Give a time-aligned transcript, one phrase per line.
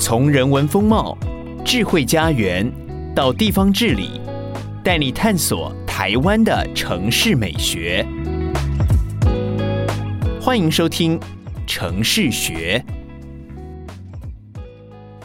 [0.00, 1.18] 从人文风貌、
[1.64, 2.70] 智慧家园
[3.16, 4.20] 到地方治理，
[4.84, 8.06] 带你探索台湾的城市美学。
[10.40, 11.18] 欢迎收听
[11.66, 12.82] 《城市学》。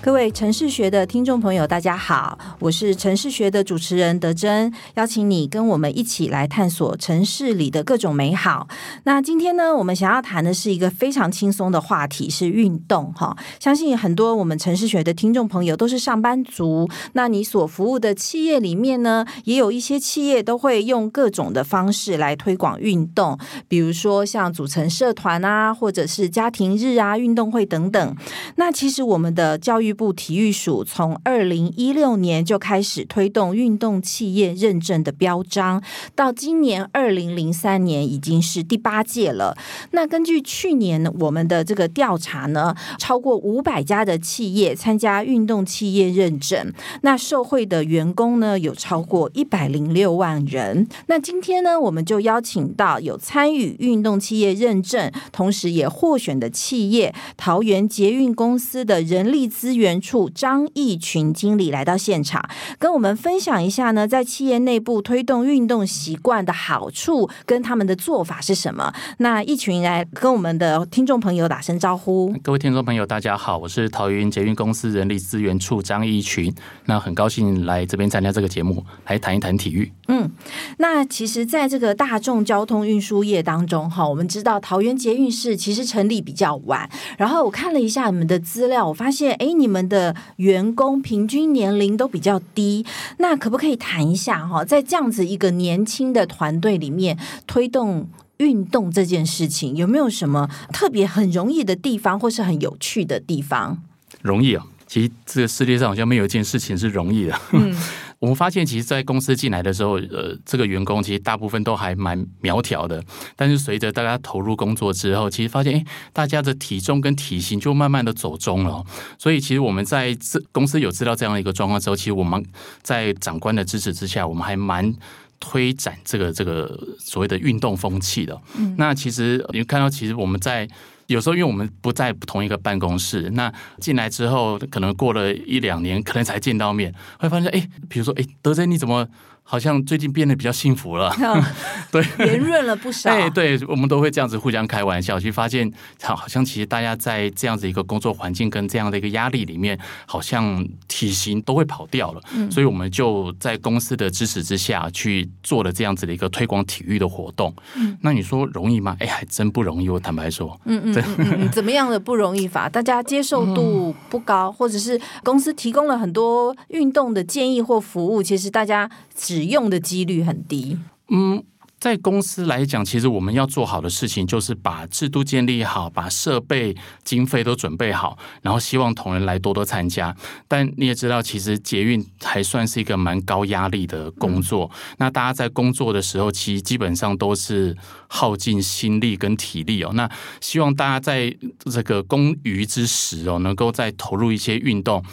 [0.03, 8.67] 各位城市学的听众朋友，大家好，我是城市学的主持人德珍，邀请你跟我们一起来探索城市里的各种美好。
[9.05, 13.33] 那今天呢，我们想要谈的是一个非常轻松的话题，是运动哈。
[13.61, 28.17] 相信很多我们城市学的听众朋友都是上班族，那你所服务的企业里面呢，也有一些企业都会用各种的方式来推广运动，比如说像组成社团啊，或者是家庭日啊、运动会等等。
[28.57, 35.81] 那其实我们的教育部体育署从二零一六年就开始推动运动企业认证的标章，
[36.15, 39.55] 到今年二零零三年已经是第八届了。
[39.91, 50.87] 那根据去年我们的这个调查呢，超过五百家的企业参加运动企业认证，那受惠的员工呢有超过一百零六万人。
[51.07, 59.82] 那今天呢，我们就邀请到有参与运动企业认证，同时也获选的企业——桃园捷运公司的人力资源。
[59.83, 62.41] 源处张义群经理来到现场，
[62.79, 68.93] 跟我们分享一下呢，在企业内部推动运动习惯的好处跟他们的做法是什么？
[69.17, 72.33] 那义群来跟我们的听众朋友打声招呼。
[72.41, 76.53] 各位听众朋友，大家好，我是桃园捷运公司人力资源处张义群。
[76.85, 79.91] 那很高兴来这边参加这个节目，来谈一谈体育。
[80.07, 80.31] 嗯，
[80.77, 86.89] 那其实，在这个大众交通运输业当中，哈，我们知道桃园捷运是其实成立比较晚。
[87.17, 89.72] 然后我看了一下你们的资料，我发现，哎，你们。
[89.73, 92.85] 我们的员工平均年龄都比较低，
[93.17, 97.17] 那可不可以谈一下哈，在这样子一个年轻的团队里面
[97.47, 98.07] 推动
[98.37, 103.81] 运动这件事情，有没有什么特别很容易的地方，或是很有趣的地方？
[104.21, 107.35] 容易啊，其实这个世界上好像没有一件事情是容易的。
[107.53, 107.75] 嗯。
[108.23, 113.03] 我们发现，其实，在公司进来的时候，呃，这个员工其实大部分都还蛮苗条的。
[113.35, 118.81] 但是，随着大家投入工作之后，其实发现，哎，大家的体重跟体型就慢慢的走中了。
[119.19, 122.41] 所以，其实我们在这公司有知道这样的一个状况之后，其实我们
[122.81, 124.95] 在长官的支持之下，我们还蛮
[125.41, 128.41] 推展这个这个所谓的运动风气的。
[128.57, 130.65] 嗯，那其实你看到，其实我们在。
[131.07, 139.07] 有时候，因为我们不在同一个办公室，那进来之后，可能过了一两年，可能才见到面，会发现，哎，比如说，哎，德珍，你怎么？
[139.45, 141.13] 好像最近变得比较幸福了，
[141.91, 143.11] 对，圆润了不少。
[143.11, 145.71] 哎，对，我们都会这样子互相开玩笑，去发现，
[146.01, 149.77] 好像其实大家在这样子一个工作环境跟这样的一个压力里面，
[150.07, 152.21] 好像体型都会跑掉了。
[152.33, 157.53] 嗯，所以我们就在公司的支持之下去做了这样子的一个推广体育的活动。
[157.75, 158.95] 嗯，那你说容易吗？
[158.99, 159.89] 哎，还真不容易。
[159.89, 162.67] 我坦白说，嗯嗯，对嗯嗯，怎么样的不容易法？
[162.69, 168.89] 大家接受度不高，或者是公司提供了很多运动的建议或服务，其实大家。
[169.33, 170.77] 使用的几率很低。
[171.09, 171.43] 嗯，
[171.79, 180.15] 在公司来讲，其实我们要做好的事情就是把制度建立好，把设备、经费都准备好，然后希望同仁来多多参加。
[180.47, 184.69] 但你也知道，其实捷运还算是一个蛮高压力的工作。
[184.71, 184.95] 嗯。
[184.99, 187.75] 那大家在工作的时候，其实基本上都是
[188.07, 189.91] 耗尽心力跟体力哦。
[189.93, 190.07] 那
[190.41, 191.35] 希望大家在
[191.71, 195.03] 这个工余之时哦，能够再投入一些运动。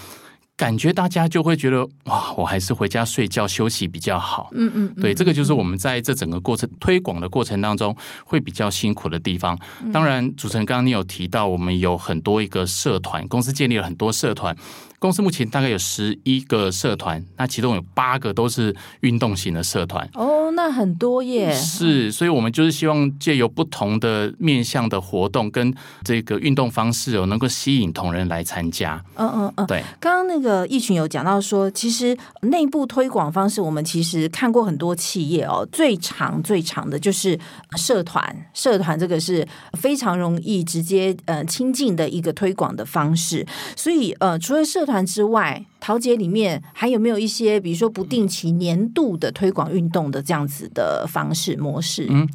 [0.60, 4.50] 感觉大家就会觉得哇，我还是回家睡觉休息比较好。
[4.53, 9.59] 嗯嗯，对，这个就是我们在这整个过程推广的过程当中会比较辛苦的地方。
[9.91, 14.55] 当然，主持人刚刚你有提到，我们有很多一个社团，公司建立了很多社团。
[14.99, 20.06] 公司目前大概有十一个社团，那其中有八个都是运动型的社团。
[20.12, 21.50] 哦，那很多耶。
[21.55, 25.75] 是，所以我们就是希望借由不同的面向的活动跟
[26.05, 29.02] 这个运动方式哦，能够吸引同仁来参加。
[29.14, 29.82] 嗯嗯嗯，对。
[29.99, 37.38] 刚刚那个呃，一群有讲到说，其实内部推广方式，我们其实看过很多企业哦，最长最长的就是
[37.76, 38.20] 社团。
[38.52, 43.47] 社团这个是非常容易直接呃亲近的一个推广的方式。
[43.76, 52.08] 所以呃，除了社团之外，桃捷里面还有没有一些，比如说不定期年度的推广运动的这样子的方式模式？
[52.11, 52.29] 嗯，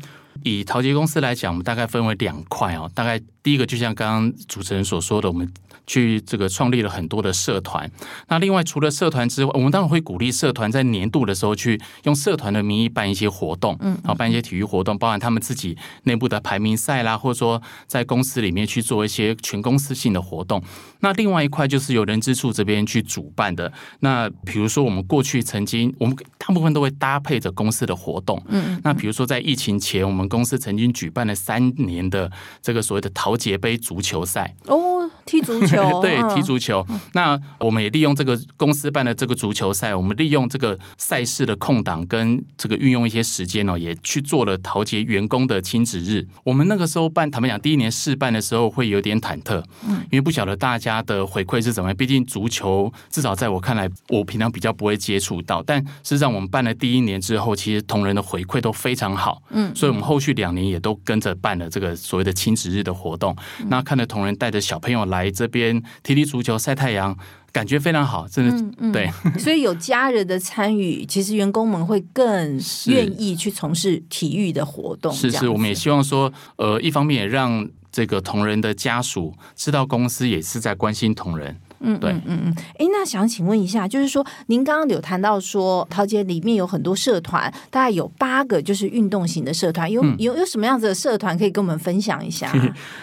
[0.43, 2.89] 以陶杰公司来讲，我们大概分为两块哦。
[2.95, 5.51] 大概第一个就像刚刚主持人所说的，我们
[5.87, 7.89] 去这个创立了很多的社团。
[8.27, 20.61] 那另外除了社团之外，我们当然会鼓励社团在年度的时候去用社团的名义办一些活动，嗯，然后办一些体育活动，包含他们自己内部的排名赛啦，或者说在公司里面去做一些全公司性的活动。
[20.99, 23.71] 那另外一块就是由人之处这边去主办的。
[23.99, 32.31] 那比如说我们过去曾经，我们大部分都会搭配着公司的活动，嗯，那比如说在疫情前，我们公司曾经举办了三年的
[32.61, 36.85] 这个所谓的桃杰杯足球赛哦，踢足球， 对，踢足球。
[37.13, 46.27] 那我们也利用这个公司办的这个足球赛，我们利用这个赛事的空档跟这个运用一些时间哦，也去做了陶杰员工的亲子日。
[46.43, 51.95] 我们那个时候办，坦白讲，第一年试办的时候会有点忐忑，嗯，因为不晓得大家的回馈是怎么样。
[51.95, 55.63] 毕竟足球至少在我看来，我平常比较不会接触到。
[55.63, 63.35] 但事实际上，我们办了第一年之后，其实同仁的回馈都非常好，嗯，所以我们后续两年也都跟着办了这个所谓的亲子日的活动。
[63.59, 65.64] 嗯、那看着同仁带着小朋友来这边
[66.03, 67.17] 踢踢足球、晒太阳，
[67.51, 69.09] 感觉非常好，真的、嗯嗯、对。
[69.39, 75.13] 所以有家人的参与，其实员工们会更愿意去从事体育的活动。
[75.13, 81.57] 是是，我们也希望说，呃，一方面也让这个同仁的家属知道公司也是在关心同仁。
[81.85, 92.51] 嗯，对，嗯嗯，哎，那想请问一下，就是说，您刚刚有谈到说，桃姐里面有很多社团，大概有八个就是运动型的社团，有有有什么样子的社团可以跟我们分享一下？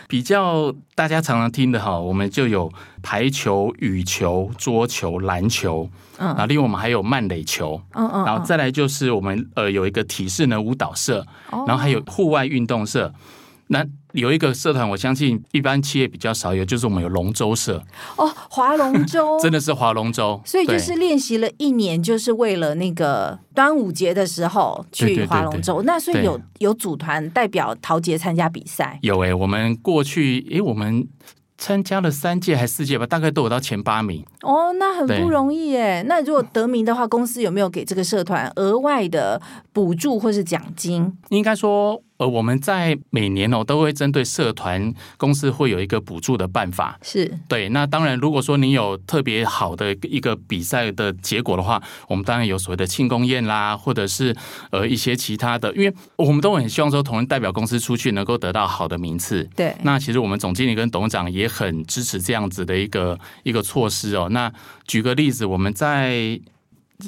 [0.09, 2.71] 比较大家常常听的哈，我们就有
[3.03, 5.89] 排球、羽球、桌球、篮球，
[6.19, 11.25] 嗯，然后另外我们还有慢垒球，嗯嗯，然后再来就是我们呃有一个体适能舞蹈社，
[11.67, 13.13] 然后还有户外运动社。
[13.69, 17.83] 那有一个社团，我相信一般企业比较少有，就是我们有龙舟社
[18.17, 25.83] 哦，划龙舟 真的是划龙舟，所以就是练习了一年，就是为了那个端午节的时候去划龙舟。
[25.83, 28.99] 那所以有有组团代表陶杰参加比赛？
[29.03, 31.09] 有诶、欸，我们过去诶、欸，我们。
[31.59, 34.25] 参加了三届还是四届吧，大概都有到前八名。
[34.41, 36.03] 哦，那很不容易耶。
[36.09, 39.41] 那如果得名的话，公司有没有给这个社团额外的
[39.73, 41.17] 补助或是奖金？
[41.29, 46.97] 应该说，呃，我们在每年哦都会针对社团公司会有一个补助的办法。
[47.03, 47.69] 是对。
[47.71, 54.33] 那当然，如果说你有特别好的一个比赛的结果的话，我们当然有所谓的庆功宴啦，或者是
[54.71, 59.43] 呃一些其他的，因为我们都很希望说，同仁代表公司出去能够得到好的名次。
[59.57, 59.75] 对。
[59.83, 64.29] 那其实我们总经理跟董事长也很支持这样子的一个一个措施哦。
[64.31, 64.53] 那
[64.87, 66.39] 举个例子，我们在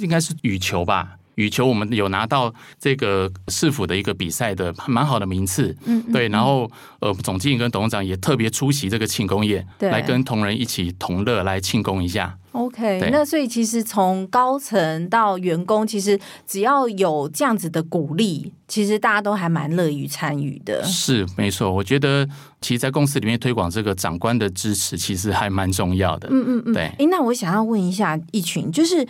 [0.00, 6.28] 应该是羽球吧，羽球我们有拿到这个市府的一个比赛的蛮好的名次，嗯，对。
[6.28, 6.70] 然后
[7.00, 12.36] 呃，总经理跟董事长也特别出席这个庆功宴，对，来跟同仁一起同乐，来庆功一下。
[12.52, 16.16] OK，那所以其实从高层到员工，其实
[16.46, 20.84] 只要有这样子的鼓励，其实大家都还蛮乐于参与的。
[20.84, 22.24] 是没错，我觉得
[22.60, 26.28] 其实，在公司里面推广这个长官的支持，其实还蛮重要的。
[26.30, 26.82] 嗯嗯嗯，对。
[26.84, 29.04] 哎，那我想要问一下一群，就是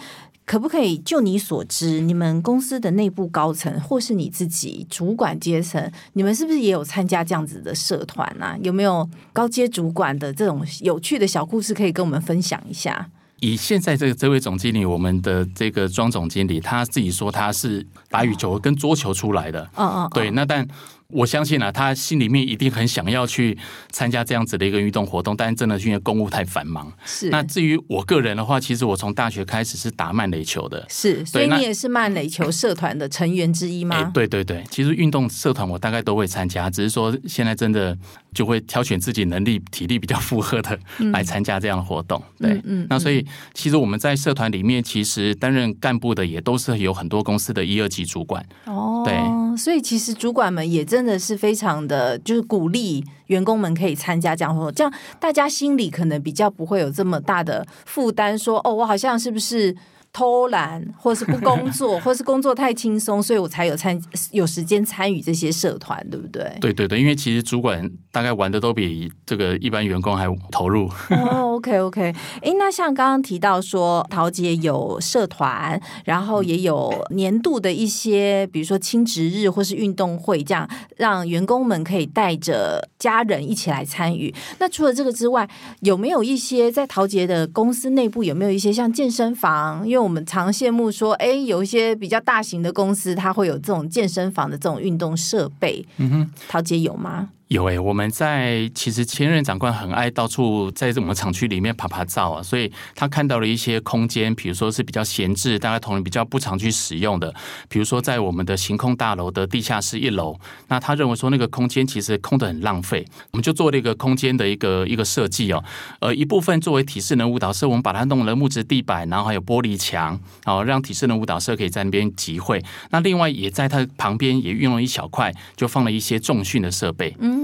[0.46, 8.56] 可不可以就你所知，你们公司的内部高层，或是你自己主管阶层，你们是不是也有参加这样子的社团啊？
[8.62, 13.08] 有没有高阶主管的这种有趣的小故事可以跟我们分享一下？
[13.41, 19.69] 以现在这个这位总经理，我们的这个庄总经理，他自己说他是打羽球跟桌球出来的。
[19.76, 20.67] 嗯嗯，对，那但。
[21.09, 23.56] 我相信啊，他心里面一定很想要去
[23.91, 26.93] 参加这样子的一个运动活动，但是真的是因为公务太繁忙。
[27.05, 27.29] 是。
[27.31, 30.84] 那至于我个人的话，其实我从大学开始是打慢垒球的。
[30.89, 31.25] 是。
[31.25, 33.96] 所以你也是慢垒球社团的成员之一吗？
[33.96, 37.96] 欸、对对对，其实运动社团我大概都会参加，只是说现在真的
[38.34, 40.79] 就会挑选自己能力、体力比较负荷的
[41.12, 42.20] 来参加这样的活动。
[42.41, 42.53] 嗯、对。
[42.56, 42.86] 嗯，嗯。
[42.91, 43.24] 那所以
[43.55, 48.44] 其实我们在社团里面，其实担任干部的也都是有很多公司的一二级主管。
[48.64, 49.03] 哦。
[49.06, 49.17] 对。
[49.56, 59.74] 所以其实主管们也真的是非常的，就是鼓励员工们可以参加这样活动，这样大家心里可能比较不会有这么大的负担，说哦，我好像是不是？
[60.15, 66.56] 偷懒，或是不工作， 或是工作太轻松，所以我才有参有时间参与这些社团，对不对？
[66.61, 70.89] 对对对，因为其实主管大概玩的都比这个一般员工还投入。
[71.11, 84.33] 哦，OK OK，哎，那像刚刚提到说，陶杰有社团，然后也有年度的一些，比如说亲职日或是运动会，这样让员工们可以带着家人一起来参与。
[84.61, 89.85] 那除了这个之外，有没有一些在陶杰的公司内部有没有一些像健身房？
[89.85, 95.84] 因为我们常羡慕说，哎，有一些比较大型的公司，它会有这种健身房的这种运动设备。
[95.96, 97.31] 嗯哼，陶姐有吗？
[97.55, 107.32] 有诶、我们在其实前任长官很爱到处在我们厂区里面爬爬照啊，所以他看到了一些空间，比如说是比较闲置，大概同仁比较不常去使用的，
[107.69, 115.63] 比如说在我们的行空大楼的地下室一楼，那他认为说那个空间其实空得很浪费，我们就做了一个空间的一个一个设计哦，
[116.01, 122.61] 呃，一部分作为体适能舞蹈社，我们把它弄了木质地板，然后还有玻璃墙，好让体适能舞蹈社可以在那边集会。
[122.91, 127.15] 那另外也在它旁边也运用一小块，就放了一些重训的设备。
[127.20, 127.44] 嗯，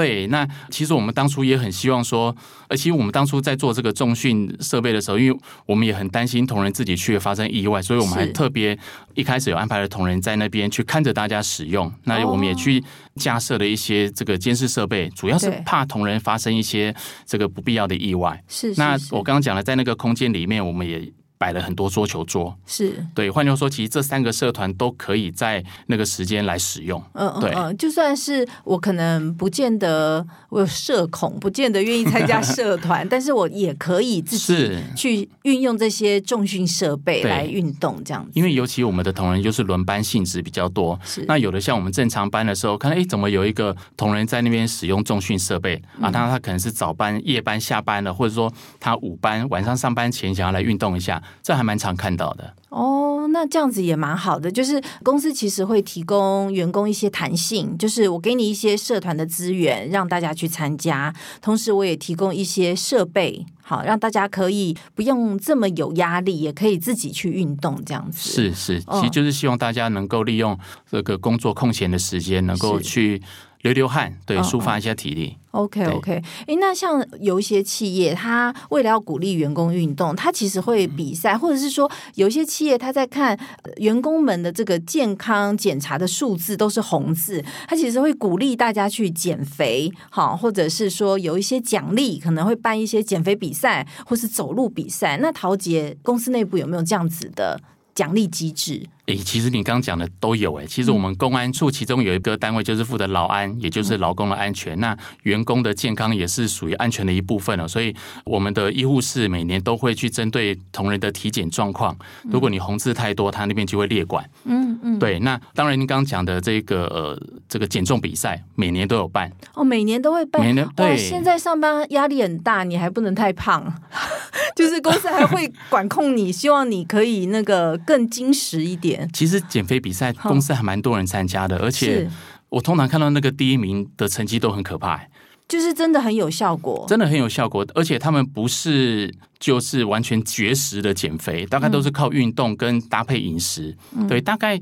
[0.00, 0.26] 对。
[0.28, 2.34] 那其实我们当初也很希望说，
[2.68, 8.78] 而且我们当初在做这个重训设备的时候，因为我们也很担心同仁自己去发生意外，所以我们还特别
[9.14, 11.92] 一开始有安排了同仁在那边去看着大家使用。
[12.04, 12.82] 那我们也去
[13.16, 16.94] 架设了一些这个监视设备，主要是怕同仁发生一些
[17.26, 18.42] 这个不必要的意外。
[18.48, 18.74] 是。
[18.76, 21.12] 那我刚刚讲了，在那个空间里面，我们也。
[21.40, 23.30] 摆了很多桌球桌，是对。
[23.30, 27.02] 换句话说，其实这三个社团都可以在那个时间来使用。
[27.14, 38.30] 嗯嗯嗯，就算是我可能不见得我有社恐，不见得愿意参加 社团，但是我也可以自己去运用这些重训设备来运动，这样子。
[38.34, 41.24] 因为尤其我们的同仁就是轮班性质比较多，是。
[41.26, 46.10] 那有的像我们正常班的时候，看哎，怎么有一个同仁在那边使用重训设备啊？
[46.10, 51.22] 当然他可能是早班、夜班下班了，或者说他午班晚上上班前想要来运动一下。
[51.42, 54.50] 这还蛮常看到的哦，那这样子也蛮好的。
[54.50, 68.30] 就是公司其实会提供员工一些弹性，就是我给你一些社团的资源，让大家去参加，同时我也提供一些设备，好让大家可以不用这么有压力，也可以自己去运动，这样子。
[68.30, 70.56] 是是，其实就是希望大家能够利用
[70.88, 73.20] 这个工作空闲的时间，能够去
[73.62, 75.36] 流流汗，对，抒发一下体力。
[75.50, 83.38] OK OK，哎，那像有一些企业，他为了要鼓励员工运动，他其实会比赛，或者是说有一些企业他在看
[83.78, 95.18] 员工们的这个健康检查的数字都是红字，他其实会鼓励大家去减肥，好，或者是说有一些奖励，可能会办一些减肥比赛，或是走路比赛。
[95.18, 97.60] 那陶杰公司内部有没有这样子的
[97.94, 98.86] 奖励机制？
[99.10, 100.66] 诶，其实你刚刚讲的都有诶。
[100.66, 104.78] 其实我们公安处其中有一个单位就是负责劳安，也就是劳工的安全。
[104.78, 107.66] 那员工的健康也是属于安全的一部分了。
[107.66, 111.96] 所以我们的医护室每年都会去针对同仁的体检状况。
[112.30, 114.24] 如果你红字太多，他那边就会列管。
[114.44, 114.98] 嗯嗯。
[115.00, 119.30] 对，那当然您刚刚讲的这个呃这个减重比赛，每年都有办。
[119.54, 120.40] 哦，每年都会办。
[120.40, 120.96] 每年对。
[120.96, 123.72] 现在上班压力很大，你还不能太胖，
[124.54, 128.99] 就是公司还会管控你，希望你可以那个更精实一点。
[129.12, 129.80] 其实减肥。
[129.80, 132.06] 比赛公司还蛮多人参加的，而且
[132.50, 135.00] 我通常看到那个第一名的成绩都很可怕，
[135.48, 137.66] 就是真的很有效果，真的很有效果。
[137.74, 143.74] 而且他们不是就是完全绝食的减肥，大概都是靠运动跟搭配饮食。
[143.96, 144.60] 嗯、对，大概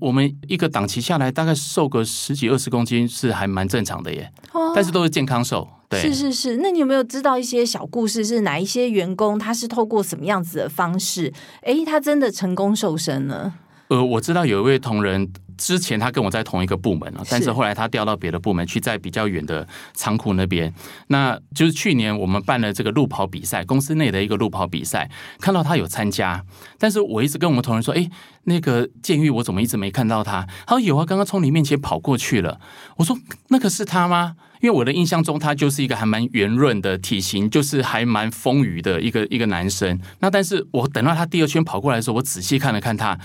[0.00, 4.28] 我们一个档期下来，大概瘦个十几二十公斤是还蛮正常的耶。
[4.52, 5.68] 哦、但是都是健康瘦。
[5.88, 6.56] 对，是是是。
[6.56, 8.24] 那你有没有知道一些小故事？
[8.24, 13.54] 是哪一些员工他是透过什么样子的方式，哎，他真的成功瘦身呢？
[13.88, 20.72] 呃，我知道有一位同仁，之前他跟我在同一个部门，但是后来他调到别的部门去，在比较远的仓库那边。
[21.06, 25.08] 那就是去年我们办了这个路跑比赛，公司内的一个路跑比赛，
[25.40, 26.44] 看到他有参加，
[26.78, 28.10] 但是我一直跟我们同仁说，哎，
[28.44, 30.46] 那个建玉我怎么一直没看到他？
[30.66, 32.60] 他说有啊，刚刚从你面前跑过去了。
[32.96, 33.16] 我说
[33.48, 34.34] 那个是他吗？
[34.66, 39.96] 因为我的印象中他就是一个还蛮圆润的体型，就是还蛮丰腴的一个一个男生。
[40.18, 43.16] 那但是我等到他第二圈跑过来的时候，我仔细看了看他。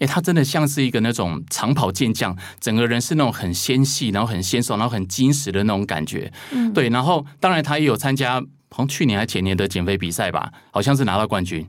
[0.00, 6.32] 哎，他真的像是一个那种长跑健将，整个人是那种很纤细，然后很纤瘦，然后很精实的那种感觉。
[6.50, 6.88] 嗯，对。
[6.88, 8.40] 然后，当然他也有参加，
[8.70, 11.64] 好像去年还前年的减肥比赛吧，好像是拿到冠军。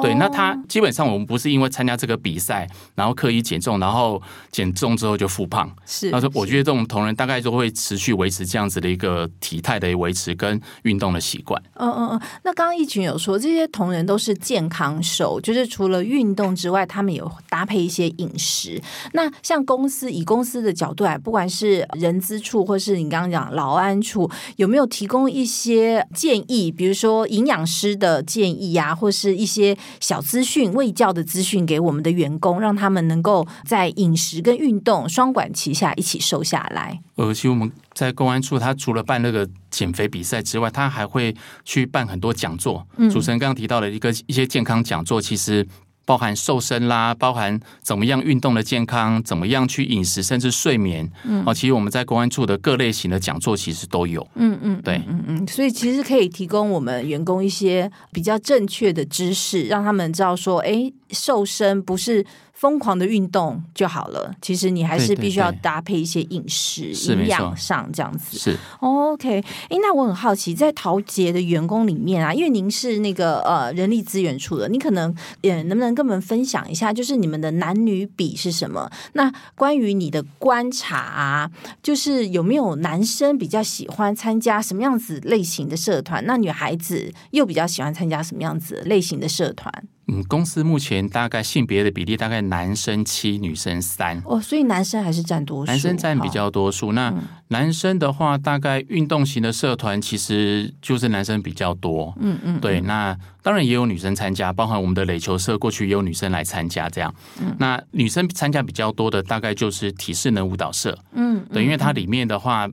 [0.00, 4.20] 对，那他基本上我们不是因为参加这个比赛，然后刻意减重，然后
[4.50, 5.70] 减重之后就复胖。
[5.84, 11.60] 是，他说我觉得这种同仁大概就会持续维持这样子的一个体态的维持跟运动的习惯。
[11.74, 12.20] 嗯嗯嗯。
[12.44, 18.80] 那刚刚一群有说这些同仁都是健康瘦，就是除了运动之外，他们有搭配一些饮食。
[19.12, 26.70] 那像公司以公司的角度来，不管是人资处或是你刚刚讲劳安处，有没有提供一些建议？
[26.70, 29.76] 比如说营养师的建议呀、啊，或是一些。
[30.00, 37.00] 小资讯、卫教的资讯给我们的员工，让他们能够在饮食跟运动双管齐下，一起瘦下来。
[37.16, 41.34] 而且我们在公安处，他除了办那个减肥比赛之外，他还会
[41.64, 42.86] 去办很多讲座。
[43.10, 45.66] 主持人刚刚提到了一个一些健康讲座，其实。
[46.04, 51.10] 包含瘦身啦，包含怎么样运动的健康，怎么样去饮食，甚至睡眠。
[51.24, 54.26] 嗯，哦，其实我们在公安处的各类型的讲座其实都有。
[54.34, 64.34] 嗯嗯，对，嗯嗯，所以其实可以提供我们员工一些比较正确的知识，让他们知道说，哎，瘦身不是疯狂的运动就好了。
[64.40, 68.38] 其实你还是必须要搭配一些饮食、营养上这样子。
[68.38, 69.40] 是、哦、OK。
[69.68, 78.90] 哎，那我很好奇，在陶杰的员工里面啊，因为您是那个呃人力资源处的，你可能也能不能跟我们分享一下，就是你们的男女比是什么？
[79.14, 81.50] 那关于你的观察啊，
[81.82, 86.24] 就是有没有男生比较喜欢参加什么样子类型的社团？
[86.26, 89.72] 那女孩子又比较喜欢参加什么样子类型的社团？
[90.08, 94.20] 嗯，公司目前大概性别的比例大概男生七，女生三。
[94.26, 95.70] 哦，所以男生还是占多数。
[95.70, 96.92] 男生占比较多数。
[96.92, 97.14] 那
[97.52, 102.12] 男生的话，大概运动型的社团其实就是男生比较多。
[102.18, 102.58] 嗯嗯。
[102.60, 107.14] 对，那当然也有女生参加，包含我们的垒球社，过去也有女生来参加这样。
[107.40, 107.54] 嗯。
[107.58, 110.98] 那女生参加比较多的，大概就是体适能舞蹈社。
[111.12, 111.46] 嗯。
[111.52, 112.68] 对，因为它里面的话。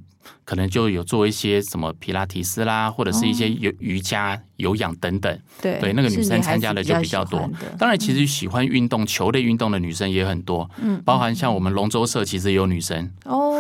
[0.45, 5.39] 可能就有做一些什么皮拉提斯啦，或者是一些有瑜伽、哦、有氧等等。
[5.61, 7.49] 对对，那个女生参加的就比较多。
[7.79, 10.69] 当然，其实喜欢运动、嗯、球类运动的女生也很多。
[10.81, 13.09] 嗯，包含像我们龙舟社，其实也有女生。
[13.25, 13.59] 哦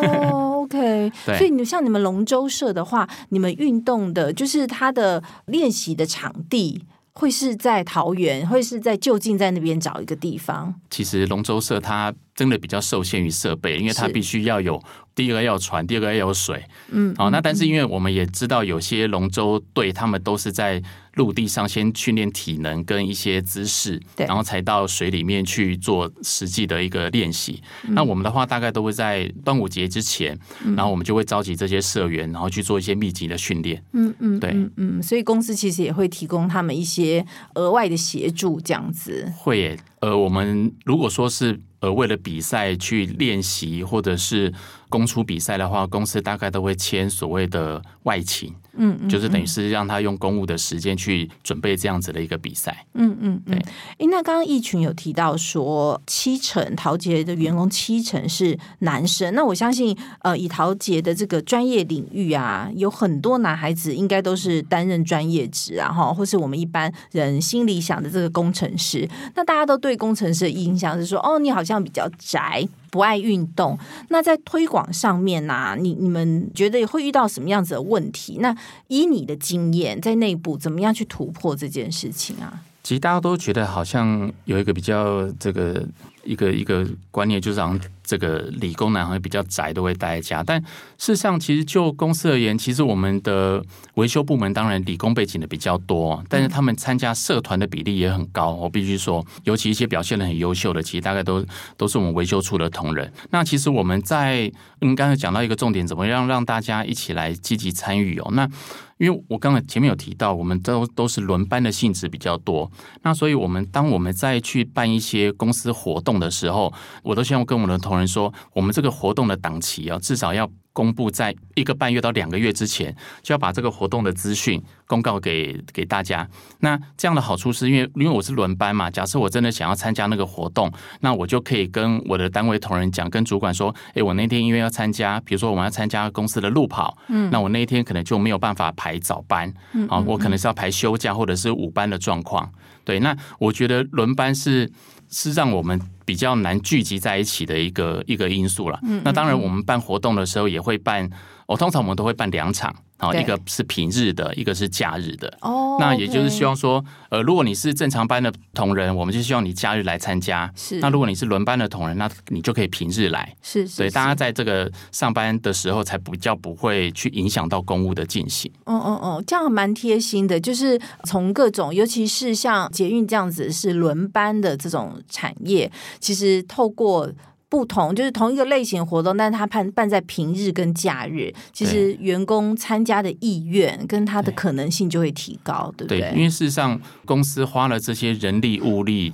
[0.69, 1.11] ，OK。
[1.25, 6.85] 对，所以你像你们龙舟社的话，你们运动的就是它的练习的场地。
[7.13, 10.73] 会是在桃园，会是在就近在那边找一个地方。
[10.89, 14.81] 其实龙舟社它真的比较受限于设备，因为它必须要有
[15.13, 16.63] 第一个要有船，第二个要有水。
[16.91, 20.81] 嗯，好，那但是因为我们也知道有些龙舟队他们都是在
[21.19, 27.61] 陆地上先训练体能跟一些姿势，对，然后才到水里面去做实际的一个练习。
[27.83, 27.93] 嗯。
[27.93, 30.39] 那我们的话大概都会在端午节之前，
[30.77, 33.83] 然后我们就会召集这些社员，然后去做一些密集的训练。
[33.91, 39.29] 嗯嗯，对，嗯嗯，所以公司其实也会提供他们一些额外的协助，这样子。
[39.35, 41.59] 会耶，呃，我们如果说是。
[41.81, 44.53] 呃为了比赛去练习，或者是
[44.89, 48.53] 公出比赛的话，公司大概都会签所谓的外勤。
[48.73, 52.85] 嗯，嗯，就是等于是让他用公务的时间去准备这样子的一个比赛。
[52.95, 53.55] 嗯嗯，对。
[53.97, 59.33] 哎，那刚刚一群有提到说，七成陶杰的员工七成是男生。
[59.33, 69.07] 那我相信，呃，以陶杰的这个专业领域啊，有很多男孩子应该都是担任专业职啊，哈，或是我们一般人心里想的这个工程师。
[69.35, 72.67] 那大家都对工程师的印象是说，哦，你好像比较宅。
[72.91, 73.77] 不爱运动，
[74.07, 78.37] 那在推广上面呢、你你们觉得会遇到什么样子的问题？
[78.39, 78.55] 那
[78.87, 82.61] 以你的经验，在内部怎么样去突破这件事情啊？
[82.81, 85.85] 其实大家都觉得好像有一个比较这个。
[86.25, 90.43] 一个一个观念就是，好像这个理工男会比较宅，都会待在家。
[90.43, 90.59] 但
[90.97, 98.49] 事实上，其实就公司而言，其实我们的维修部门当然理工背景的比较多，但是他们参加社团的比例也很高。
[98.49, 101.45] 我必须说，尤其一些表现的很优秀的，其实大概都
[101.77, 103.13] 都是我们维修处的同仁。
[103.29, 108.29] 那其实我们在嗯刚才讲到一个重点，怎么样让大家一起来积极参与哦？
[108.31, 108.49] 那
[108.97, 112.69] 因为我刚才前面有提到，我们都都是轮班的性质比较多，
[113.01, 120.49] 那所以我们当我们再去办一些公司活动的时候，我都希望跟我们的同说，我们这个活动的档期啊，至少要。
[120.71, 126.25] 公布在一个半月到两个月之前，就要把这个活动的资讯公告给给大家。
[126.59, 142.49] 那这样的好处是因为，因为我是轮班嘛，假设我真的想要参加那个活动，那我就可以跟我的单位同仁讲，跟主管说，哎，我那天因为要参加，比如说我们要参加公司的路跑，嗯，那我那一天可能就没有办法排早班，嗯，啊，我可能是要排休假或者是午班的状况。
[142.85, 144.71] 对，那我觉得轮班是
[145.09, 145.77] 是让我们。
[146.09, 148.79] 比较难聚集在一起的一个一个因素了。
[149.03, 151.07] 那当然，我们办活动的时候也会办，
[151.45, 152.75] 我通常我们都会办两场。
[153.01, 155.33] 好，一个是平日的，一个是假日的。
[155.39, 160.51] 哦，那也就是希望说，呃，如果你是正常班的同仁，我们就希望你假日来参加。
[160.53, 160.79] 是。
[160.81, 163.33] 那如果你是轮班的同仁，那你就可以平日来。
[163.41, 163.65] 是。
[163.65, 168.51] 所以大家在这个上班的时候，才比较不会去影响到公务的进行。
[168.65, 170.37] 哦哦哦，这样蛮贴心的。
[170.37, 177.11] 就是从各种，尤其是像捷运这样子是轮班的这种产业，其实透过。
[177.51, 186.11] 不同就是同一个类型活动，但是他办办在平日跟假日，其实员工参加的意愿跟他的可能性就会提高，对，对不对？
[186.11, 189.11] 对，因为事实上公司花了这些人力物力。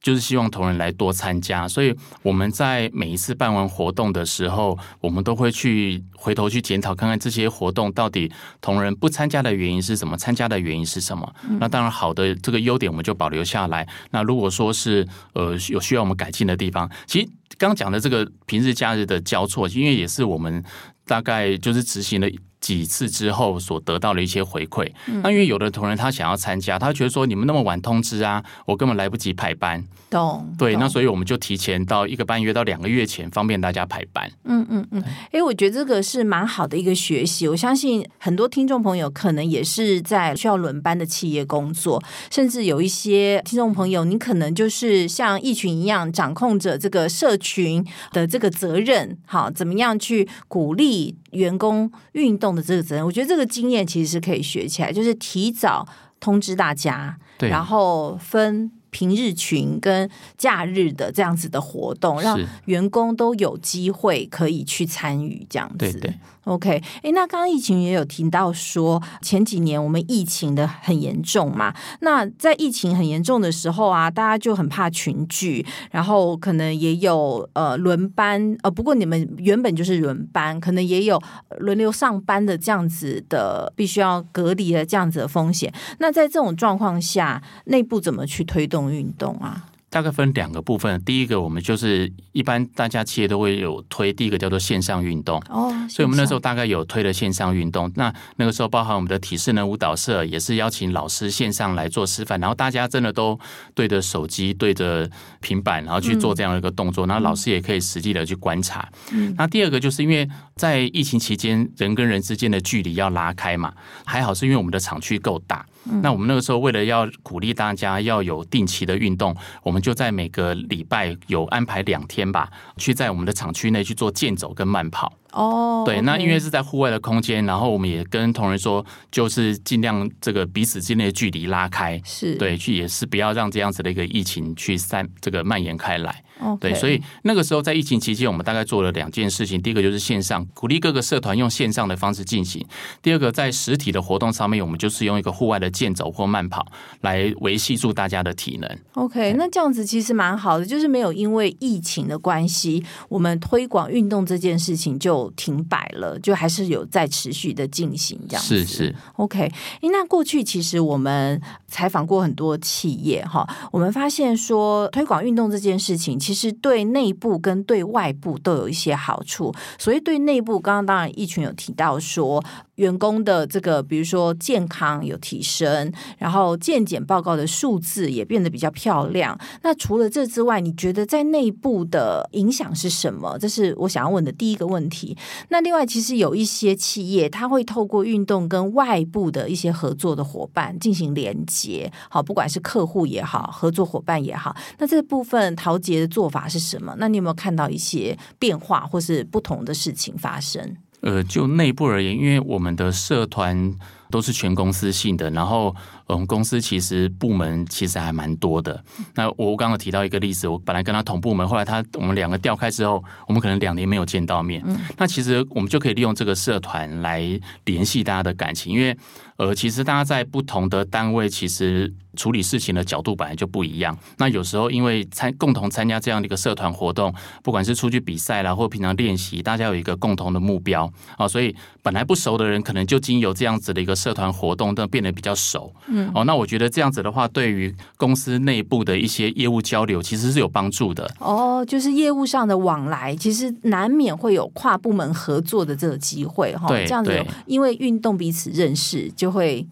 [0.00, 8.30] 就是希望同仁来多参加，所以我们在每一次办完活动的时候，我们都会去回头去检讨，看看这些活动到底
[8.60, 11.34] 同仁不参加的原因是什么，参加的原因是什么。
[11.48, 13.86] 嗯、那当然，好的这个优点我们就保留下来。
[14.10, 20.62] 那如果说是呃有需要我们改进的地方，其实刚刚讲的这个平日假日的交错，因为也是我们
[21.04, 22.28] 大概就是执行了。
[22.68, 24.86] 几次之后所得到的一些回馈。
[25.06, 29.82] 嗯、那因为有的同仁他想要参加，他觉得说你们那么晚通知啊，我根本来不及排班。
[30.10, 30.54] 懂。
[30.58, 34.30] 对，那所以我们就提前到一个半月到两个月前，方便大家排班。
[34.44, 35.02] 嗯嗯嗯。
[35.32, 37.48] 哎，我觉得这个是蛮好的一个学习。
[37.48, 49.16] 我相信很多听众朋友可能也是在需要轮班的企业工作，甚至有一些听众朋友，你可能就是像一群一样掌控着这个社群的这个责任。
[49.24, 53.04] 好，怎么样去鼓励员工运动的这个责任？
[53.04, 55.86] 我觉得这个经验其实是可以学起来，就是提早
[56.20, 65.76] 通知大家，对，然后分平日群跟假日的这样子的活动，让员工都有机会可以去参与这样子。
[65.78, 66.14] 对对。
[66.44, 71.74] OK，哎，那刚刚疫情也有听到说，前几年我们疫情的很严重嘛。
[72.00, 81.20] 那在疫情很严重的时候啊，大家就很怕群聚，然后可能也有呃轮班，呃不过你们原本就是轮班，可能也有
[81.58, 85.70] 轮流上班的这样子的，必须要隔离的这样子的风险。
[85.98, 89.66] 那在这种状况下，内部怎么去推动运动啊？
[89.90, 97.90] 大概分两个部分，第一个我们就是一般大家企业都会有推，第一个叫做线上运动哦，所以我们那时候大概有推了线上运动。
[97.96, 103.38] 那那个时候包含我们的体适能舞蹈社也是邀请老师线上来做示范，然后大家真的都
[103.74, 105.08] 对着手机、对着
[105.40, 108.86] 平板，然后去做这样的一个动作，然后老师也可以实际的去观察。
[109.12, 113.72] 嗯，那第二个就是因为在疫情期间，人跟人之间的距离要拉开嘛，
[114.04, 115.64] 还好是因为我们的厂区够大。
[116.02, 125.12] 那我们那个时候为了要鼓励大家要有定期的运动，我们就在每个礼拜有安排两天吧，去在我们的厂区内去做健走跟慢跑。
[125.32, 136.24] 哦，对，那因为是在户外的空间，然后我们也跟同仁说，就是尽量这个彼此之间的距离拉开，是对，去也是不要让这样子的一个疫情去散这个蔓延开来。
[136.60, 139.60] 对，所以那个时候在疫情期间，我们大概做了两件事情。
[139.60, 142.62] 第一个就是线上鼓励各个社团用线上的方式进行；
[143.02, 146.66] 第二个在实体的活动上面，我们就是用一个户外的健走或慢跑
[147.00, 148.78] 来维系住大家的体能。
[148.94, 158.64] OK，那这样子其实蛮好的，就是没有因为疫情的关系，我们推广运动这件事情就停摆了，就还是有在持续的进行这样子。
[158.64, 159.50] 是是 OK，
[159.82, 166.16] 那过去其实我们采访过很多企业哈，我们发现说推广运动这件事情。
[166.28, 172.44] 其实对内部跟对外部都有一些好处，所以对内部，刚刚当然一群有提到说，
[172.78, 179.38] 员工的这个比如说健康有提升，然后健检报告的数字也变得比较漂亮。
[179.62, 183.38] 那除了这之外，你觉得在内部的影响是什么？
[183.38, 185.16] 这是我想要问的第一个问题。
[185.50, 196.08] 那另外，其实有一些企业，它会透过运动跟外部的一些合作的伙伴进行连接，好，不管是客户也好，合作伙伴也好，那这部分陶杰的。
[196.08, 196.96] 做法是什么？
[196.98, 200.76] 那你有没有看到一些变化或是不同的事情发生？
[201.00, 203.72] 呃，就内部而言，因为我们的社团
[204.10, 205.74] 都是全公司性的，然后
[206.06, 208.82] 我们公司其实部门其实还蛮多的。
[209.14, 214.64] 那我刚刚提到一个例子，我本来跟他同部门，后来他我们两个调开之后，我们可能两年没有见到面。
[214.96, 217.22] 那其实我们就可以利用这个社团来
[217.64, 218.96] 联系大家的感情，因为
[219.36, 221.94] 呃，其实大家在不同的单位，其实。
[222.18, 223.96] 处理事情的角度本来就不一样。
[224.18, 235.72] 那有时候因为参共同参加这样的一个社团活动，不管是出去比赛啦，或平常练习，大家有一个共同的目标啊，所以本来不熟的人，可能就经由这样子的一个社团活动，都变得比较熟。
[235.86, 241.08] 嗯，哦，那我觉得这样子的话，对于公司内部的一些业务交流，其实是有帮助的。
[241.20, 246.66] 哦，就是业务上的往来，其实难免会有跨部门合作的这个机会哈。
[246.66, 249.64] 对，这样子，因为运动彼此认识，就会。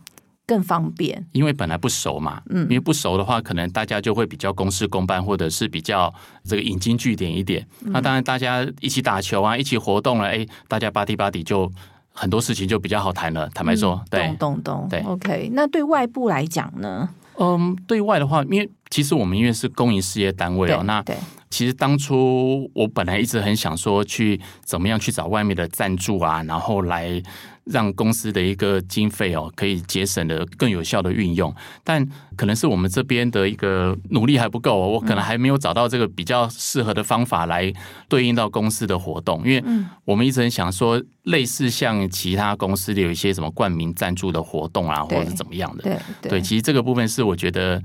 [0.46, 6.12] 更方便，因为本来不熟嘛，嗯，因为不熟的话，可能大家就会比较公事公办，或者是比较
[6.44, 7.66] 这个引经据典一点。
[7.85, 11.70] 嗯、那当然，大家一起打球啊，一起活动了，哎，大家巴蒂巴蒂就
[12.12, 13.48] 很多事情就比较好谈了。
[13.50, 15.50] 坦白说，嗯、对，懂懂懂，对，OK。
[15.52, 17.09] 那对外部来讲呢？
[17.38, 21.05] 嗯，对外的话，因为其实我们因为是公营事业单位哦，那
[21.51, 27.22] 其实当初我本来一直很想说去怎么样去找外面的赞助啊，然后来。
[27.66, 37.72] 让公司的一个经费哦，可以节省的更有效的运用，但可能是我们这边的一个努力还不够哦，我可能还没有找到这个比较适合的方法来
[38.09, 39.61] 对应到公司的活动，因为
[40.05, 47.83] 我们一直很想说，类似像其他公司的有一些什么冠名赞助的活动啊，或者是怎么样的，对对，对，其实这个部分是我觉得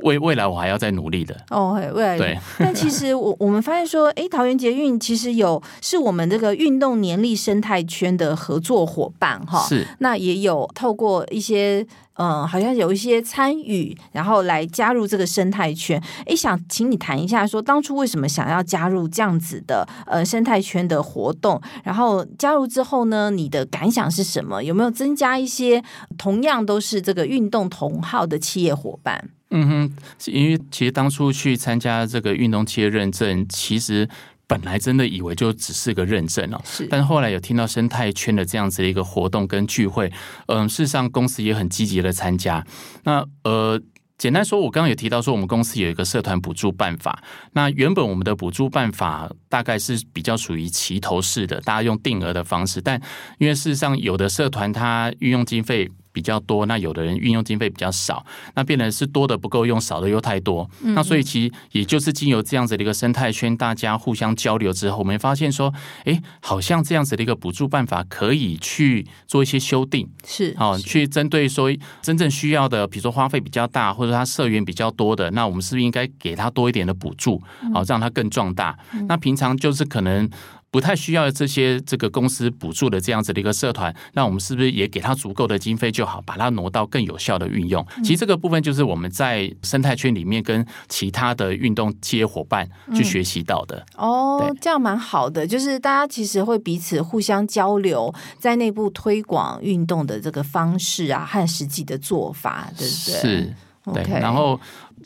[0.00, 2.38] 未未来我还要再努力的哦，未来对。
[2.58, 9.40] 但其实我我们发现说，哎，桃园捷运其实有是我们这个运动年历生态圈的合作伙伴。
[9.46, 11.86] 哈，是那也有透过一些
[12.22, 16.00] 嗯，好像有一些参与，然后来加入这个生态圈。
[16.26, 21.60] 诶，想请你谈一下，说当初为什么想要加入这样子的呃生态圈的活动？
[21.82, 24.62] 然后加入之后呢，你的感想是什么？
[24.62, 25.82] 有没有增加一些
[26.16, 29.30] 同样都是这个运动同号的企业伙伴？
[29.50, 29.92] 嗯哼，
[30.30, 34.08] 因为其实当初去参加这个运动企业认证，其实
[34.52, 36.86] 本来真的以为就只是个认证哦，是。
[36.90, 40.12] 但后来有听到生态圈的这样子的一个活动跟聚会，
[40.46, 42.64] 嗯，事实上公司也很积极的参加。
[43.04, 43.80] 那呃。
[44.18, 47.20] 简单说，我刚刚有提到说，我们公司有一个社团补助办法。
[47.54, 52.80] 那原本我们的补助办法大概是比较属于齐头式的，大家用定额的方式。
[52.80, 53.02] 但
[53.38, 55.90] 因为事实上，有的社团它运用经费。
[56.12, 60.68] 比较多，那有的人运用经费比较少，那变成是多的不够用，少的又太多。
[60.80, 65.72] 那所以其实也就是经由这样子的一个生态圈，大家互相交流之后，我们发现说，
[66.04, 71.70] 哎，好像这样子的一个补助办法可以去做一些修订，是好去针对说
[72.02, 78.78] 真正需要的，比如说花费比较大或者他社员比较多的，那我们是不是应该给他多一点的补助，好让他更壮大？
[78.92, 80.28] 嗯、那平常就是可能。
[80.72, 87.86] 不太需要这些这个公司补助的这样子的一个社团，那我们是不是也给他足够的经费就好，把它挪到更有效的运用？
[88.02, 93.76] 其实这个部分就是我们在生态圈里面跟其他的运动企业伙伴去学习到的。
[93.98, 103.20] 嗯、哦，这样蛮好的，就是大家其实会彼此互相交流，在内部推广运动的这个方式啊，和实际的做法，对不对？
[103.20, 103.54] 是，
[103.92, 104.18] 对。
[104.18, 104.58] 然后。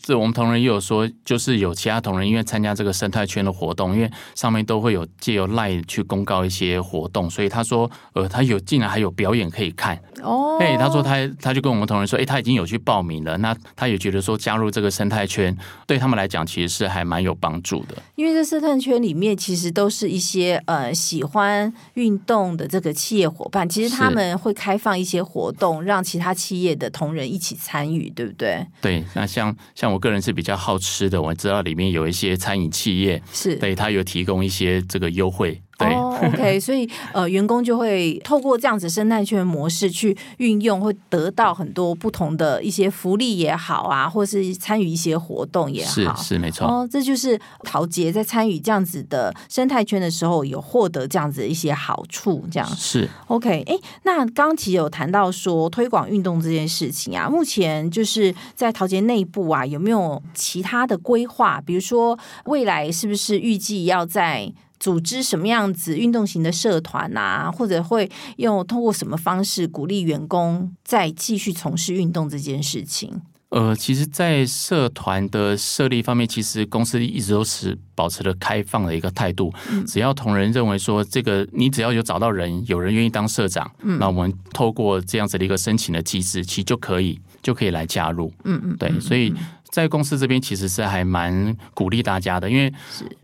[0.03, 10.59] 这我们同仁也有说，就是有其他同仁因为参加这个生态圈的活动，因为上面都会有借由 LINE 去公告一些活动，所以他说，呃，他有竟然还有表演可以看哦。
[10.61, 15.57] 哎，他说他他就跟我们同仁说，哎，他已经有去报名了，那他也觉得说加入这个生态圈
[15.87, 17.97] 对他们来讲其实是还蛮有帮助的。
[18.15, 28.67] 因为这生态圈里面其实都是一些呃喜欢运动的这个企业伙伴，其实他们会开放一些活动，让其他企业的同仁一起参与，对不对？
[28.83, 29.86] 对，那像像。
[29.87, 35.63] 像我个人是比较好吃的，我知道里面有一些餐饮企业，是对他有提供一些这个优惠。
[35.79, 46.67] 对，OK， 所以呃，员工就会透过这样子生态圈模式去运用，会得到很多不同的一些福利也好啊，或是参与一些活动也好，是是没错。
[46.67, 53.63] 哦，这就是陶杰在参与这样子的生态圈的时候，有获得这样子的一些好处，这样是 OK。
[53.67, 61.61] 哎，那刚其实有谈到说推广运动这件事情啊，目前就是在陶杰内部啊，有没有其他的规划？
[61.67, 73.23] 比如说未来是不是预计要在组织什么样子运动型的社团啊，或者会用通过什么方式鼓励员工再继续从事运动这件事情？
[73.51, 79.55] 呃，其实，在社团的设立方面，其实公司一直都是保持了开放的一个态度。
[79.71, 88.33] 嗯，只要同仁认为说，这个你只要有找到人，有人愿意当社长，嗯，那我们透过这样子的一个申请的机制，其实就可以就可以来加入。
[88.45, 89.33] 嗯嗯，对，所以。
[89.71, 92.71] 在公司这边其实是还蛮鼓励大家的，因为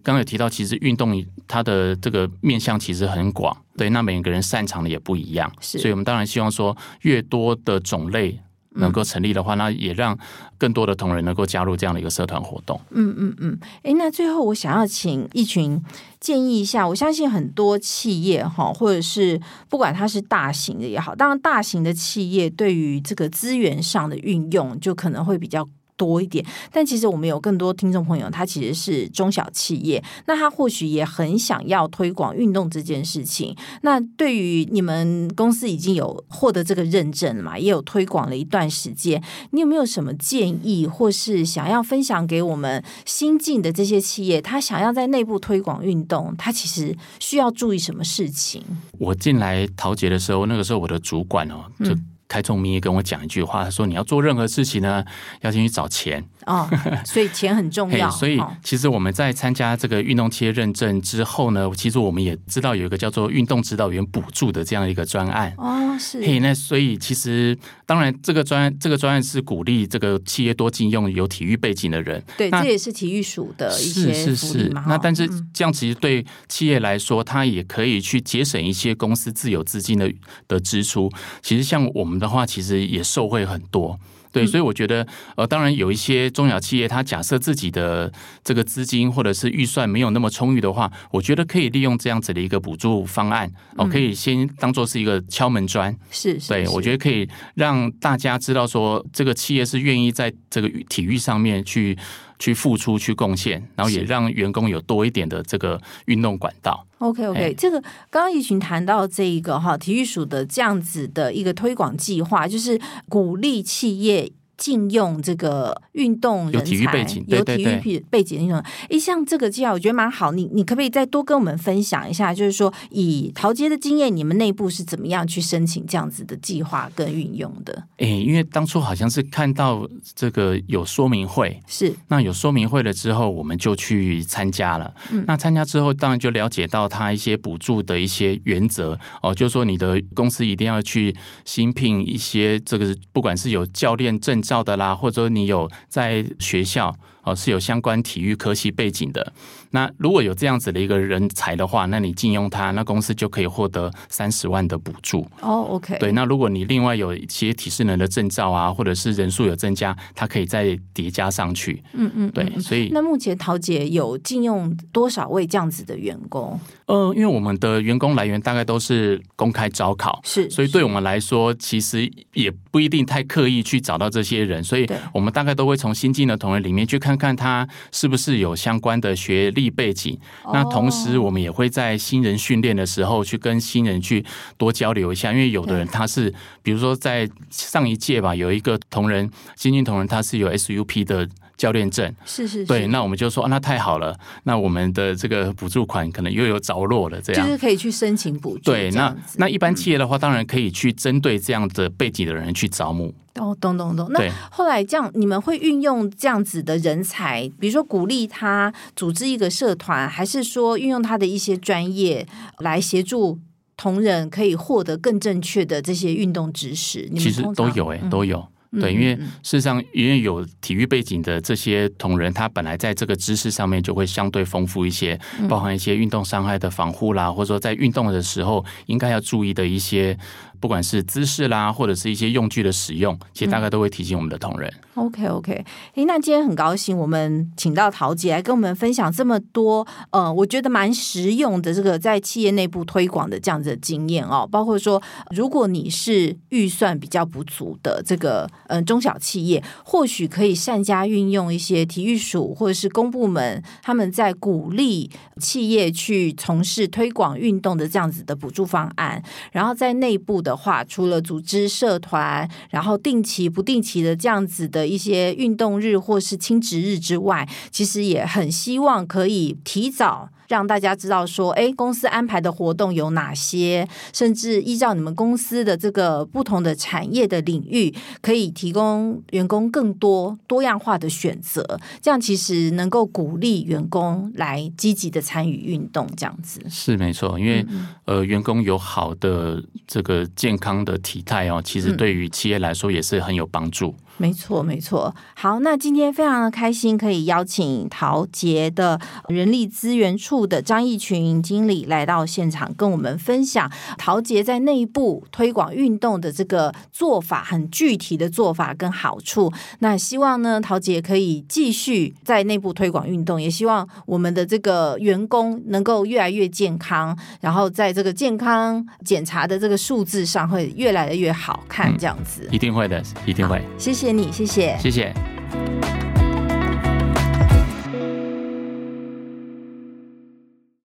[0.03, 8.39] 刚刚有提到，其实运动它的这个面向其实很广，对，那每个人擅长的也不一样，是，所以我们当然希望说，越多的种类
[8.75, 10.19] 能够成立的话，那也让
[10.59, 12.79] 更多的同仁能够加入这样的一个社团活动。
[12.91, 15.81] 嗯嗯嗯，哎，那最后我想要请一群
[16.21, 25.67] 建议一下，我相信很多企业哈，或者是不管它是大型的也好，当然大型的企业对于这个资源上的运用就可能会比较。
[25.97, 33.57] 多一点，但其实我们有更多听众朋友，他其实是中小企业，那他或许也很想要推广运动这件事情。
[33.83, 48.63] 那对于你们公司已经有获得这个认证了嘛，也有推广了一段时间，你有没有什么建议，或是想要分享给我们新进的这些企业，他想要在内部推广运动，他其实需要注意什么事情？
[48.99, 51.97] 我进来陶杰的时候，那个时候我的主管哦，就。
[52.33, 55.05] 开宗明义跟我讲一句话，他说：“你要做任何事情呢，
[55.43, 56.69] 要先去找钱。”哦，
[57.05, 58.11] 所以钱很重要。
[58.11, 65.55] 所以其实我们在参加这个运动企业认证之后呢，其实我们也知道有一个叫做运动指导员补助的这样一个专案。
[65.57, 66.21] 哦，是。
[66.21, 72.23] 嘿，那所以其实当然这个专案这个专案是鼓励这个企业多禁用有体育背景的人。
[72.37, 74.69] 对，这也是体育署的一些是是是。
[74.87, 80.13] 那但是这样其实对企业来说，它也可以去节省一些公司自有资金的
[80.49, 81.11] 的支出。
[81.41, 83.99] 其实像我们的话，其实也受惠很多。
[84.33, 88.11] 对，所以我觉得，呃，当然有一些中小企业，它假设自己的
[88.43, 95.95] 这个资金或者是预算没有那么充裕的话，我觉得可以利用这样子的一个补助方案，哦，可以先当做是一个敲门砖。
[96.11, 101.97] 是，是，对，我觉得可以让大家知道说，这个企业是愿意在这个体育上面去。
[102.43, 106.85] 去付出、去贡献，然后也让员工有多一点的这个运动管道。
[106.99, 118.65] OK OK，嘿这个刚刚一群谈到这一个哈体育署的这样子的一个推广计划，就是鼓励企业禁用这个运动人才，有体育背景，有体育背景那种。
[118.89, 120.31] 哎，像这个计划，我觉得蛮好。
[120.31, 122.33] 你你可不可以再多跟我们分享一下？
[122.33, 127.83] 就是说，以陶杰的经验，你们内部是怎么样去申请这样子的计划跟运用的？
[127.99, 134.95] 哎，因为当初好像是看到这个有说明会，是那有说明会了之后，我们就去参加了。
[135.11, 146.95] 嗯，那参加之后，当然就了解到他一些补助的一些原则哦，就是说你的公司一定要去新聘一些这个，不管是有教练证到的啦，或者你有在学校。
[147.23, 149.33] 哦，是有相关体育科系背景的。
[149.71, 155.27] 那如果有这样子的一个人才的话，那你禁用他，那公司就可以获得三十万的补助。
[155.41, 155.97] 哦，OK。
[155.99, 161.83] 对，那如果你另外有一些体适能的证照啊，或者是人数有增加，它可以再叠加上去。
[161.95, 162.45] 嗯嗯，对。
[162.61, 166.59] 所以，那目前桃姐有禁用多少位这样子的员工？
[166.87, 180.19] 呃，因为我们的员工来源大概都是公开招考，是，所以对我们来说，其实也不一定太刻意去找到这些人，所以我们大概都会从新进的同仁里面去看看看他是不是有相关的学历背景。
[180.53, 184.25] 那同时，我们也会在新人训练的时候去跟新人去
[184.57, 191.29] 多交流一下，因为有的人他是，比如说在上一届吧，有一个同仁，新进同仁他是有 SUP 的。
[191.57, 198.73] 教练证是是是，对，那我们就说，啊，那太好了，那我们的这个补助款可能又有着落了，这样就是可以去申请补助。
[198.73, 203.15] 对，那那一般企业的话，当然可以去针对这样的背景的人去招募。
[203.37, 204.11] 哦，懂懂懂。
[204.11, 212.27] 那后来这样，你们会运用这样子的人才，比如说鼓励他组织一个社团，还是说运用他的一些专业
[212.59, 213.39] 来协助
[213.77, 217.09] 同仁可以获得更正确的这些运动知识？
[217.11, 218.47] 你们其实都有哎、欸，都有。
[218.81, 230.17] 对，因为事实上，因为有体育背景的这些同仁，他本来在这个知识上面就会相对丰富一些，包含一些运动伤害的防护啦，或者说在运动的时候应该要注意的一些。
[230.63, 234.73] 不管是姿势啦，或者是一些用具的使用，其实大概都会提醒我们的同仁。
[234.95, 244.49] OK OK，诶，那今天很高兴，我们请到桃姐来跟我们分享这么多，呃，我觉得蛮实用的这个在企业内部推广的这样子的经验哦。
[244.49, 259.21] 包括说，如果你是预算比较不足的这个嗯、呃、中小企业，或许可以善加运用一些体育署或者是公部门他们在鼓励企业去从事推广运动的这样子的补助方案，
[259.51, 260.52] 然后在内部的。
[260.53, 270.29] 的话，除了组织社团，然后定期、不定期的这样子的一些运动日或是亲职日之外，其实也很希望可以提早。
[270.53, 281.81] 让大家知道说，哎，公司安排的活动有哪些，甚至依照你们公司的这个不同的产业的领域，可以提供员工更多多样化的选择。
[282.03, 287.41] 这样其实能够鼓励员工来积极的参与运动，这样子是没错。
[287.41, 287.65] 因为
[288.05, 293.95] 呃，员工有好的这个健康的体态哦，其实对于企业来说也是很有帮助。
[294.19, 295.13] 没错，没错。
[295.35, 309.51] 好，那今天非常的开心，可以邀请陶杰的人力资源处的张义群经理来到现场，跟我们分享陶杰在内部推广运动的这个做法，很具体的做法跟好处。
[309.81, 322.47] 那希望呢，陶杰可以继续在内部推广运动，也希望我们的这个员工能够越来越健康，然后在这个健康检查的这个数字上会越来的越好看，这样子。
[322.51, 323.61] 嗯，一定会的，一定会。
[323.79, 324.02] 谢谢。
[324.02, 325.15] 谢谢你，谢谢，谢谢。